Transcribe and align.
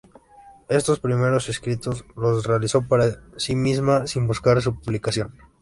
Estos 0.67 0.99
primeros 0.99 1.47
escritos 1.47 2.05
los 2.15 2.43
realizó 2.47 2.81
para 2.87 3.21
sí 3.37 3.55
misma, 3.55 4.07
sin 4.07 4.25
buscar 4.25 4.59
su 4.59 4.73
publicación. 4.73 5.31